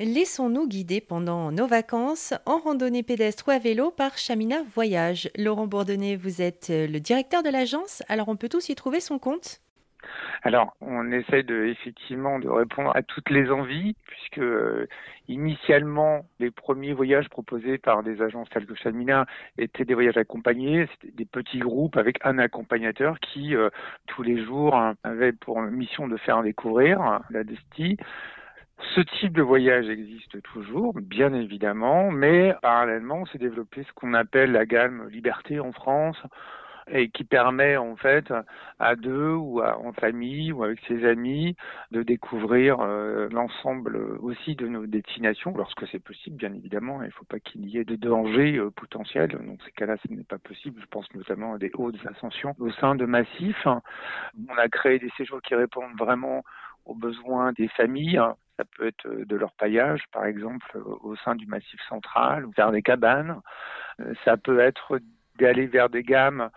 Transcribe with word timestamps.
Laissons-nous 0.00 0.68
guider 0.68 1.00
pendant 1.00 1.50
nos 1.50 1.66
vacances 1.66 2.32
en 2.46 2.58
randonnée 2.58 3.02
pédestre 3.02 3.48
ou 3.48 3.50
à 3.50 3.58
vélo 3.58 3.90
par 3.90 4.16
Chamina 4.16 4.62
Voyage. 4.72 5.28
Laurent 5.36 5.66
Bourdonnet, 5.66 6.14
vous 6.14 6.40
êtes 6.40 6.68
le 6.70 7.00
directeur 7.00 7.42
de 7.42 7.50
l'agence, 7.50 8.04
alors 8.08 8.28
on 8.28 8.36
peut 8.36 8.48
tous 8.48 8.68
y 8.68 8.76
trouver 8.76 9.00
son 9.00 9.18
compte? 9.18 9.60
Alors, 10.44 10.76
on 10.80 11.10
essaie 11.10 11.42
de, 11.42 11.64
effectivement 11.64 12.38
de 12.38 12.48
répondre 12.48 12.92
à 12.94 13.02
toutes 13.02 13.28
les 13.30 13.50
envies, 13.50 13.96
puisque 14.06 14.38
euh, 14.38 14.86
initialement, 15.26 16.24
les 16.38 16.52
premiers 16.52 16.92
voyages 16.92 17.28
proposés 17.28 17.76
par 17.76 18.04
des 18.04 18.22
agences 18.22 18.48
telles 18.50 18.66
que 18.66 18.76
Chamina 18.76 19.26
étaient 19.58 19.84
des 19.84 19.94
voyages 19.94 20.16
accompagnés, 20.16 20.88
c'était 20.92 21.12
des 21.12 21.24
petits 21.24 21.58
groupes 21.58 21.96
avec 21.96 22.18
un 22.24 22.38
accompagnateur 22.38 23.18
qui, 23.18 23.56
euh, 23.56 23.68
tous 24.06 24.22
les 24.22 24.44
jours, 24.44 24.76
hein, 24.76 24.94
avait 25.02 25.32
pour 25.32 25.60
mission 25.60 26.06
de 26.06 26.16
faire 26.18 26.44
découvrir 26.44 27.20
la 27.30 27.42
Desti. 27.42 27.96
Ce 28.94 29.00
type 29.00 29.32
de 29.32 29.42
voyage 29.42 29.88
existe 29.88 30.40
toujours, 30.42 30.94
bien 30.94 31.32
évidemment, 31.34 32.10
mais 32.10 32.54
parallèlement, 32.62 33.26
s'est 33.26 33.38
développé 33.38 33.82
ce 33.82 33.92
qu'on 33.92 34.14
appelle 34.14 34.52
la 34.52 34.66
gamme 34.66 35.08
liberté 35.08 35.58
en 35.58 35.72
France 35.72 36.16
et 36.90 37.10
qui 37.10 37.24
permet 37.24 37.76
en 37.76 37.96
fait 37.96 38.32
à 38.78 38.96
deux 38.96 39.32
ou 39.32 39.62
en 39.62 39.92
famille 39.92 40.52
ou 40.52 40.64
avec 40.64 40.80
ses 40.86 41.04
amis 41.04 41.56
de 41.90 42.02
découvrir 42.02 42.78
euh, 42.80 43.28
l'ensemble 43.30 43.96
aussi 44.20 44.54
de 44.54 44.66
nos 44.68 44.86
destinations 44.86 45.54
lorsque 45.56 45.86
c'est 45.88 46.02
possible 46.02 46.36
bien 46.36 46.54
évidemment. 46.54 47.02
Il 47.02 47.06
ne 47.06 47.12
faut 47.12 47.24
pas 47.24 47.40
qu'il 47.40 47.68
y 47.68 47.78
ait 47.78 47.84
de 47.84 47.96
dangers 47.96 48.56
euh, 48.56 48.70
potentiels. 48.70 49.30
Donc 49.30 49.60
ces 49.64 49.72
cas-là 49.72 49.96
ce 50.02 50.12
n'est 50.12 50.24
pas 50.24 50.38
possible. 50.38 50.80
Je 50.80 50.86
pense 50.86 51.12
notamment 51.14 51.54
à 51.54 51.58
des 51.58 51.70
hautes 51.74 51.98
ascensions 52.06 52.54
au 52.58 52.70
sein 52.70 52.94
de 52.94 53.04
massifs. 53.04 53.66
On 53.66 54.56
a 54.56 54.68
créé 54.68 54.98
des 54.98 55.10
séjours 55.16 55.42
qui 55.42 55.54
répondent 55.54 55.98
vraiment 55.98 56.42
aux 56.86 56.94
besoins 56.94 57.52
des 57.52 57.68
familles 57.68 58.18
ça 58.58 58.64
peut 58.76 58.86
être 58.86 59.06
euh, 59.06 59.24
de 59.24 59.36
leur 59.36 59.52
paillage, 59.52 60.02
par 60.12 60.26
exemple, 60.26 60.66
euh, 60.74 60.82
au 61.00 61.16
sein 61.16 61.34
du 61.34 61.46
massif 61.46 61.80
central, 61.88 62.44
ou 62.44 62.52
faire 62.52 62.72
des 62.72 62.82
cabanes. 62.82 63.40
Euh, 64.00 64.12
ça 64.24 64.36
peut 64.36 64.60
être 64.60 65.00
d'aller 65.38 65.66
vers 65.66 65.88
des 65.88 66.02
gammes 66.02 66.50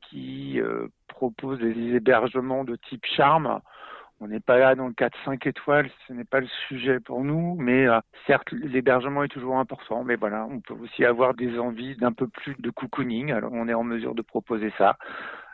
qui 0.00 0.58
proposent 1.08 1.58
des 1.58 1.94
hébergements 1.94 2.64
de 2.64 2.76
type 2.76 3.04
charme. 3.04 3.60
On 4.20 4.28
n'est 4.28 4.40
pas 4.40 4.56
là 4.56 4.74
dans 4.74 4.86
le 4.86 4.94
4-5 4.94 5.46
étoiles, 5.46 5.90
ce 6.06 6.14
n'est 6.14 6.24
pas 6.24 6.40
le 6.40 6.46
sujet 6.68 6.98
pour 6.98 7.24
nous, 7.24 7.56
mais 7.58 7.86
certes, 8.26 8.50
l'hébergement 8.52 9.24
est 9.24 9.28
toujours 9.28 9.58
important, 9.58 10.04
mais 10.04 10.16
voilà, 10.16 10.46
on 10.46 10.60
peut 10.60 10.74
aussi 10.74 11.04
avoir 11.04 11.34
des 11.34 11.58
envies 11.58 11.96
d'un 11.96 12.12
peu 12.12 12.26
plus 12.26 12.54
de 12.58 12.70
cocooning, 12.70 13.32
alors 13.32 13.52
on 13.52 13.68
est 13.68 13.74
en 13.74 13.84
mesure 13.84 14.14
de 14.14 14.22
proposer 14.22 14.72
ça, 14.78 14.96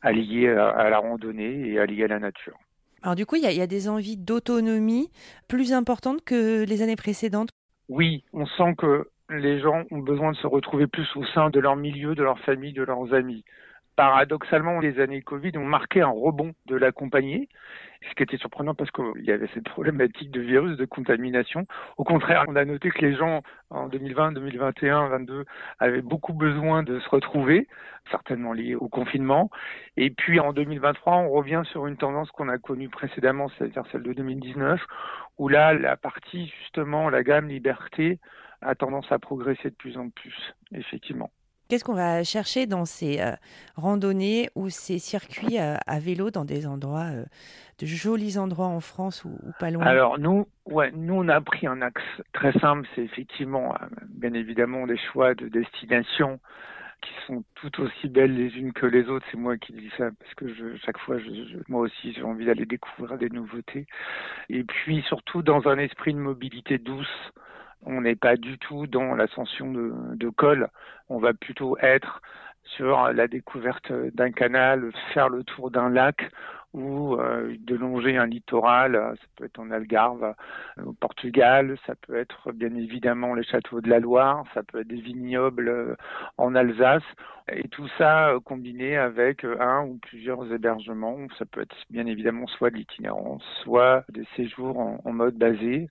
allié 0.00 0.48
à 0.48 0.90
la 0.90 0.98
randonnée 0.98 1.70
et 1.70 1.80
allié 1.80 2.04
à 2.04 2.08
la 2.08 2.20
nature. 2.20 2.58
Alors 3.02 3.14
du 3.14 3.26
coup, 3.26 3.36
il 3.36 3.42
y, 3.42 3.60
a 3.60 3.66
des 3.66 3.88
envies 3.88 4.16
d'autonomie 4.16 5.10
plus 5.48 5.72
importantes 5.72 6.24
que 6.24 6.64
les 6.64 6.82
années 6.82 6.96
précédentes? 6.96 7.50
Oui, 7.88 8.24
on 8.32 8.46
sent 8.46 8.74
que 8.78 9.08
les 9.30 9.60
gens 9.60 9.84
ont 9.90 9.98
besoin 9.98 10.32
de 10.32 10.36
se 10.36 10.46
retrouver 10.46 10.86
plus 10.86 11.06
au 11.16 11.24
sein 11.26 11.50
de 11.50 11.60
leur 11.60 11.76
milieu, 11.76 12.14
de 12.14 12.22
leur 12.22 12.38
famille, 12.40 12.72
de 12.72 12.82
leurs 12.82 13.12
amis. 13.14 13.44
Paradoxalement, 13.96 14.78
les 14.80 15.00
années 15.00 15.22
Covid 15.22 15.52
ont 15.56 15.64
marqué 15.64 16.02
un 16.02 16.08
rebond 16.08 16.52
de 16.66 16.76
la 16.76 16.92
compagnie 16.92 17.48
ce 18.08 18.14
qui 18.14 18.22
était 18.22 18.36
surprenant 18.36 18.74
parce 18.74 18.90
qu'il 18.90 19.24
y 19.24 19.32
avait 19.32 19.48
cette 19.54 19.68
problématique 19.68 20.30
de 20.30 20.40
virus, 20.40 20.76
de 20.76 20.84
contamination. 20.84 21.66
Au 21.96 22.04
contraire, 22.04 22.44
on 22.48 22.56
a 22.56 22.64
noté 22.64 22.90
que 22.90 23.04
les 23.04 23.14
gens 23.14 23.42
en 23.70 23.88
2020, 23.88 24.32
2021, 24.32 25.08
2022 25.10 25.44
avaient 25.78 26.02
beaucoup 26.02 26.32
besoin 26.32 26.82
de 26.82 26.98
se 27.00 27.08
retrouver, 27.08 27.68
certainement 28.10 28.52
lié 28.52 28.74
au 28.74 28.88
confinement. 28.88 29.50
Et 29.96 30.10
puis 30.10 30.40
en 30.40 30.52
2023, 30.52 31.14
on 31.16 31.30
revient 31.30 31.62
sur 31.70 31.86
une 31.86 31.96
tendance 31.96 32.30
qu'on 32.30 32.48
a 32.48 32.58
connue 32.58 32.88
précédemment, 32.88 33.48
c'est-à-dire 33.50 33.84
celle 33.90 34.02
de 34.02 34.12
2019, 34.12 34.80
où 35.38 35.48
là, 35.48 35.74
la 35.74 35.96
partie 35.96 36.52
justement, 36.62 37.10
la 37.10 37.22
gamme 37.22 37.48
liberté, 37.48 38.18
a 38.62 38.74
tendance 38.74 39.10
à 39.12 39.18
progresser 39.18 39.70
de 39.70 39.74
plus 39.74 39.98
en 39.98 40.08
plus, 40.08 40.54
effectivement. 40.72 41.30
Qu'est-ce 41.68 41.82
qu'on 41.82 41.94
va 41.94 42.22
chercher 42.22 42.66
dans 42.66 42.84
ces 42.84 43.20
euh, 43.20 43.32
randonnées 43.74 44.50
ou 44.54 44.68
ces 44.70 44.98
circuits 44.98 45.58
euh, 45.58 45.76
à 45.86 45.98
vélo 45.98 46.30
dans 46.30 46.44
des 46.44 46.66
endroits, 46.66 47.10
euh, 47.12 47.24
de 47.80 47.86
jolis 47.86 48.38
endroits 48.38 48.68
en 48.68 48.78
France 48.78 49.24
ou, 49.24 49.36
pas 49.58 49.70
loin? 49.70 49.84
Alors 49.84 50.18
nous, 50.18 50.46
ouais, 50.66 50.92
nous 50.92 51.14
on 51.14 51.28
a 51.28 51.40
pris 51.40 51.66
un 51.66 51.82
axe 51.82 52.02
très 52.32 52.52
simple, 52.60 52.86
c'est 52.94 53.02
effectivement, 53.02 53.74
bien 54.08 54.32
évidemment, 54.34 54.86
des 54.86 54.98
choix 55.12 55.34
de 55.34 55.48
destination 55.48 56.38
qui 57.02 57.10
sont 57.26 57.44
tout 57.56 57.82
aussi 57.82 58.08
belles 58.08 58.34
les 58.34 58.56
unes 58.56 58.72
que 58.72 58.86
les 58.86 59.08
autres. 59.08 59.26
C'est 59.30 59.36
moi 59.36 59.56
qui 59.56 59.72
dis 59.72 59.90
ça 59.98 60.10
parce 60.18 60.34
que 60.34 60.48
je, 60.54 60.76
chaque 60.84 60.98
fois, 60.98 61.16
moi 61.68 61.82
aussi, 61.82 62.12
j'ai 62.12 62.22
envie 62.22 62.46
d'aller 62.46 62.64
découvrir 62.64 63.18
des 63.18 63.28
nouveautés. 63.28 63.86
Et 64.48 64.62
puis 64.64 65.02
surtout 65.02 65.42
dans 65.42 65.66
un 65.68 65.78
esprit 65.78 66.14
de 66.14 66.18
mobilité 66.18 66.78
douce 66.78 67.32
on 67.84 68.00
n'est 68.00 68.16
pas 68.16 68.36
du 68.36 68.58
tout 68.58 68.86
dans 68.86 69.14
l'ascension 69.14 69.72
de, 69.72 70.28
col. 70.30 70.68
On 71.08 71.18
va 71.18 71.34
plutôt 71.34 71.76
être 71.78 72.20
sur 72.64 73.12
la 73.12 73.28
découverte 73.28 73.92
d'un 74.14 74.32
canal, 74.32 74.90
faire 75.14 75.28
le 75.28 75.44
tour 75.44 75.70
d'un 75.70 75.88
lac 75.88 76.30
ou 76.72 77.14
euh, 77.14 77.56
de 77.58 77.74
longer 77.74 78.16
un 78.16 78.26
littoral, 78.26 79.16
ça 79.18 79.26
peut 79.36 79.44
être 79.44 79.58
en 79.58 79.70
Algarve 79.70 80.34
au 80.84 80.92
Portugal, 80.92 81.76
ça 81.86 81.94
peut 81.94 82.16
être 82.16 82.52
bien 82.52 82.74
évidemment 82.74 83.34
les 83.34 83.44
châteaux 83.44 83.80
de 83.80 83.88
la 83.88 83.98
Loire, 83.98 84.44
ça 84.52 84.62
peut 84.62 84.80
être 84.80 84.88
des 84.88 85.00
vignobles 85.00 85.68
euh, 85.68 85.96
en 86.36 86.54
Alsace, 86.54 87.02
et 87.50 87.68
tout 87.68 87.88
ça 87.96 88.30
euh, 88.30 88.40
combiné 88.40 88.96
avec 88.96 89.44
un 89.44 89.84
ou 89.84 89.98
plusieurs 89.98 90.52
hébergements, 90.52 91.26
ça 91.38 91.46
peut 91.46 91.62
être 91.62 91.76
bien 91.90 92.06
évidemment 92.06 92.46
soit 92.46 92.70
de 92.70 92.76
l'itinérance, 92.76 93.42
soit 93.62 94.04
des 94.10 94.26
séjours 94.36 94.78
en, 94.78 95.12
mode 95.12 95.36
basé, 95.36 95.88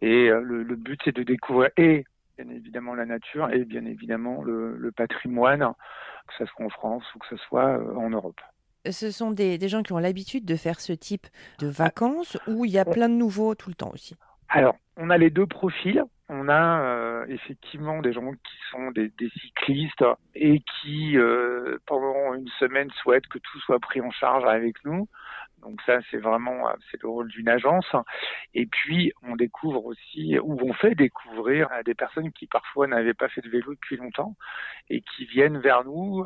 et 0.00 0.30
le, 0.30 0.76
but 0.76 0.98
c'est 1.04 1.14
de 1.14 1.22
découvrir 1.22 1.70
et 1.76 2.06
bien 2.38 2.48
évidemment 2.48 2.94
la 2.94 3.04
nature 3.04 3.50
et 3.50 3.64
bien 3.66 3.84
évidemment 3.84 4.42
le 4.42 4.90
patrimoine, 4.92 5.74
que 6.26 6.34
ce 6.38 6.46
soit 6.46 6.64
en 6.64 6.70
France 6.70 7.04
ou 7.14 7.18
que 7.18 7.26
ce 7.28 7.36
soit 7.36 7.78
en 7.96 8.08
Europe 8.08 8.40
ce 8.90 9.10
sont 9.10 9.30
des, 9.30 9.58
gens 9.68 9.82
qui 9.82 9.92
ont 9.92 9.98
l'habitude 9.98 10.44
de 10.44 10.56
faire 10.56 10.80
ce 10.80 10.92
type 10.92 11.26
de 11.58 11.68
vacances 11.68 12.38
ou 12.46 12.64
il 12.64 12.72
y 12.72 12.78
a 12.78 12.84
plein 12.84 13.08
de 13.08 13.14
nouveaux 13.14 13.54
tout 13.54 13.68
le 13.68 13.74
temps 13.74 13.90
aussi 13.92 14.16
Alors, 14.48 14.76
on 14.96 15.10
a 15.10 15.18
les 15.18 15.30
deux 15.30 15.46
profils. 15.46 16.02
On 16.28 16.48
a 16.48 16.80
euh, 16.80 17.26
effectivement 17.28 18.00
des 18.00 18.12
gens 18.12 18.32
qui 18.32 18.56
sont 18.70 18.90
des, 18.90 19.12
cyclistes 19.40 20.04
et 20.34 20.60
qui, 20.60 21.18
euh, 21.18 21.78
pendant 21.86 22.34
une 22.34 22.48
semaine, 22.58 22.90
souhaitent 23.02 23.26
que 23.26 23.38
tout 23.38 23.60
soit 23.60 23.78
pris 23.78 24.00
en 24.00 24.10
charge 24.10 24.44
avec 24.46 24.76
nous. 24.84 25.08
Donc 25.60 25.80
ça, 25.86 25.98
c'est 26.10 26.16
vraiment 26.16 26.64
c'est 26.90 27.00
le 27.02 27.08
rôle 27.08 27.28
d'une 27.28 27.48
agence. 27.48 27.94
Et 28.54 28.66
puis, 28.66 29.12
on 29.22 29.36
découvre 29.36 29.84
aussi, 29.84 30.38
ou 30.38 30.58
on 30.60 30.72
fait 30.72 30.94
découvrir 30.94 31.70
à 31.70 31.82
des 31.82 31.94
personnes 31.94 32.32
qui 32.32 32.46
parfois 32.46 32.86
n'avaient 32.86 33.14
pas 33.14 33.28
fait 33.28 33.42
de 33.42 33.50
vélo 33.50 33.74
depuis 33.74 33.96
longtemps 33.96 34.34
et 34.88 35.02
qui 35.02 35.26
viennent 35.26 35.58
vers 35.58 35.84
nous 35.84 36.24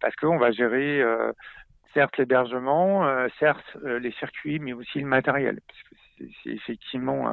parce 0.00 0.14
qu'on 0.16 0.38
va 0.38 0.50
gérer 0.52 1.00
euh, 1.00 1.32
certes 1.96 2.18
l'hébergement, 2.18 3.06
euh, 3.06 3.26
certes 3.40 3.76
euh, 3.84 3.98
les 3.98 4.12
circuits, 4.12 4.58
mais 4.58 4.74
aussi 4.74 5.00
le 5.00 5.06
matériel, 5.06 5.60
c'est 6.18 6.50
effectivement 6.50 7.28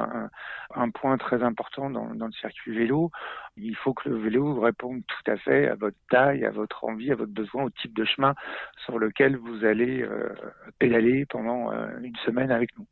un, 0.74 0.90
point 0.90 1.16
très 1.16 1.42
important 1.42 1.88
dans, 1.88 2.06
le 2.06 2.32
circuit 2.32 2.74
vélo. 2.74 3.10
Il 3.56 3.76
faut 3.76 3.94
que 3.94 4.08
le 4.10 4.16
vélo 4.16 4.60
réponde 4.60 5.02
tout 5.06 5.30
à 5.30 5.36
fait 5.38 5.68
à 5.68 5.74
votre 5.74 5.96
taille, 6.10 6.44
à 6.44 6.50
votre 6.50 6.84
envie, 6.84 7.10
à 7.10 7.14
votre 7.14 7.32
besoin, 7.32 7.64
au 7.64 7.70
type 7.70 7.94
de 7.94 8.04
chemin 8.04 8.34
sur 8.84 8.98
lequel 8.98 9.36
vous 9.36 9.64
allez 9.64 10.02
euh, 10.02 10.28
pédaler 10.78 11.24
pendant 11.26 11.72
une 12.02 12.16
semaine 12.26 12.50
avec 12.50 12.76
nous. 12.78 12.86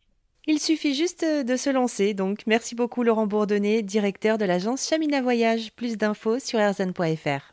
Il 0.46 0.58
suffit 0.58 0.94
juste 0.94 1.24
de 1.24 1.56
se 1.56 1.68
lancer, 1.68 2.14
donc 2.14 2.46
merci 2.46 2.74
beaucoup 2.74 3.02
Laurent 3.02 3.26
Bourdonnet, 3.26 3.82
directeur 3.82 4.38
de 4.38 4.46
l'agence 4.46 4.88
Chamina 4.88 5.20
Voyage. 5.20 5.72
Plus 5.76 5.98
d'infos 5.98 6.38
sur 6.38 6.58
rzn.fr. 6.58 7.52